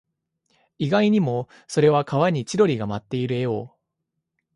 [0.79, 3.75] 意外にも、それは川に千鳥が舞っている絵を